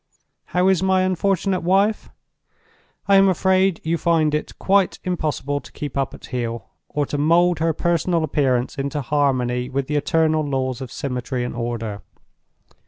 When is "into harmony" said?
8.79-9.69